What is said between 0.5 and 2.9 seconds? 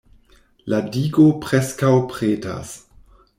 La digo preskaŭ pretas.